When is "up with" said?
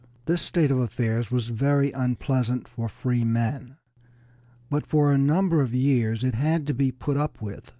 7.17-7.69